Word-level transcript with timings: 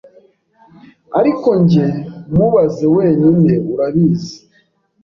Ariko 1.19 1.47
njye 1.61 1.87
Mubaze 2.35 2.85
wenyine 2.95 3.51
Urabizi 3.73 4.35